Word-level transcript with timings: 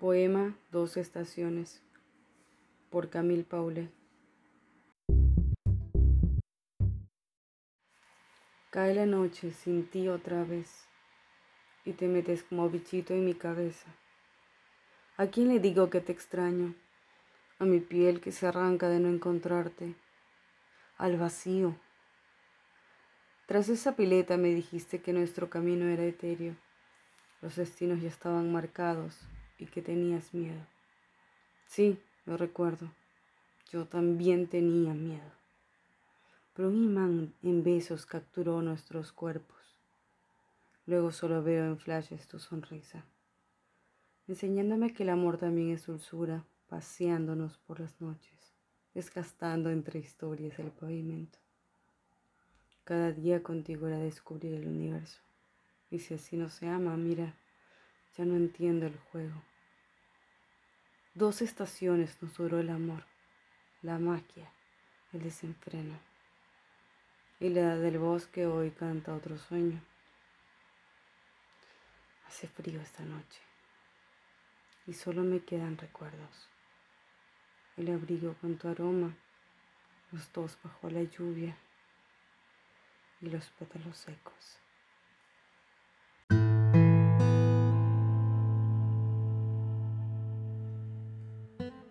Poema 0.00 0.56
Dos 0.72 0.96
Estaciones 0.96 1.82
por 2.88 3.10
Camille 3.10 3.44
Paulet. 3.44 3.90
Cae 8.70 8.94
la 8.94 9.04
noche 9.04 9.50
sin 9.50 9.86
ti 9.90 10.08
otra 10.08 10.42
vez 10.44 10.86
y 11.84 11.92
te 11.92 12.08
metes 12.08 12.42
como 12.44 12.70
bichito 12.70 13.12
en 13.12 13.26
mi 13.26 13.34
cabeza. 13.34 13.94
¿A 15.18 15.26
quién 15.26 15.48
le 15.48 15.60
digo 15.60 15.90
que 15.90 16.00
te 16.00 16.12
extraño? 16.12 16.74
A 17.58 17.66
mi 17.66 17.80
piel 17.80 18.22
que 18.22 18.32
se 18.32 18.46
arranca 18.46 18.88
de 18.88 19.00
no 19.00 19.10
encontrarte, 19.10 19.96
al 20.96 21.18
vacío. 21.18 21.76
Tras 23.44 23.68
esa 23.68 23.96
pileta 23.96 24.38
me 24.38 24.48
dijiste 24.54 25.02
que 25.02 25.12
nuestro 25.12 25.50
camino 25.50 25.84
era 25.84 26.04
etéreo, 26.04 26.56
los 27.42 27.56
destinos 27.56 28.00
ya 28.00 28.08
estaban 28.08 28.50
marcados 28.50 29.28
y 29.60 29.66
que 29.66 29.82
tenías 29.82 30.34
miedo. 30.34 30.66
Sí, 31.66 32.00
lo 32.24 32.36
recuerdo. 32.36 32.90
Yo 33.70 33.86
también 33.86 34.48
tenía 34.48 34.94
miedo. 34.94 35.30
Pero 36.54 36.68
un 36.68 36.82
imán 36.82 37.34
en 37.42 37.62
besos 37.62 38.06
capturó 38.06 38.62
nuestros 38.62 39.12
cuerpos. 39.12 39.58
Luego 40.86 41.12
solo 41.12 41.42
veo 41.42 41.66
en 41.66 41.78
flashes 41.78 42.26
tu 42.26 42.40
sonrisa, 42.40 43.04
enseñándome 44.26 44.92
que 44.92 45.04
el 45.04 45.10
amor 45.10 45.38
también 45.38 45.70
es 45.70 45.86
dulzura, 45.86 46.44
paseándonos 46.68 47.58
por 47.58 47.78
las 47.78 48.00
noches, 48.00 48.54
desgastando 48.94 49.70
entre 49.70 50.00
historias 50.00 50.58
el 50.58 50.72
pavimento. 50.72 51.38
Cada 52.82 53.12
día 53.12 53.42
contigo 53.42 53.86
era 53.86 53.98
descubrir 53.98 54.54
el 54.54 54.66
universo. 54.66 55.20
Y 55.90 56.00
si 56.00 56.14
así 56.14 56.36
no 56.36 56.48
se 56.48 56.68
ama, 56.68 56.96
mira, 56.96 57.36
ya 58.16 58.24
no 58.24 58.34
entiendo 58.34 58.86
el 58.86 58.96
juego. 58.96 59.42
Dos 61.14 61.42
estaciones 61.42 62.22
nos 62.22 62.36
duró 62.36 62.60
el 62.60 62.70
amor, 62.70 63.04
la 63.82 63.98
magia, 63.98 64.52
el 65.12 65.22
desenfreno. 65.22 65.98
Y 67.40 67.48
la 67.48 67.60
edad 67.60 67.78
del 67.80 67.98
bosque 67.98 68.46
hoy 68.46 68.70
canta 68.70 69.14
otro 69.14 69.36
sueño. 69.36 69.82
Hace 72.28 72.46
frío 72.46 72.80
esta 72.80 73.02
noche 73.04 73.40
y 74.86 74.92
solo 74.92 75.22
me 75.22 75.40
quedan 75.40 75.78
recuerdos. 75.78 76.48
El 77.76 77.90
abrigo 77.90 78.34
con 78.40 78.56
tu 78.56 78.68
aroma, 78.68 79.16
los 80.12 80.32
dos 80.32 80.58
bajo 80.62 80.90
la 80.90 81.02
lluvia 81.02 81.56
y 83.20 83.30
los 83.30 83.50
pétalos 83.50 83.98
secos. 83.98 84.60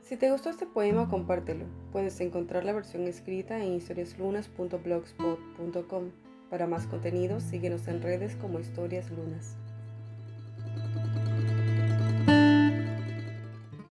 Si 0.09 0.17
te 0.17 0.29
gustó 0.31 0.49
este 0.49 0.65
poema, 0.65 1.07
compártelo. 1.07 1.65
Puedes 1.91 2.19
encontrar 2.19 2.65
la 2.65 2.73
versión 2.73 3.03
escrita 3.03 3.63
en 3.63 3.73
historiaslunas.blogspot.com. 3.73 6.03
Para 6.49 6.65
más 6.65 6.87
contenido, 6.87 7.39
síguenos 7.39 7.87
en 7.87 8.01
redes 8.01 8.35
como 8.35 8.59
Historias 8.59 9.11
Lunas. 9.11 9.55